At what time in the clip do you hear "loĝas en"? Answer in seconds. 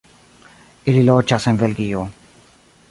1.11-1.61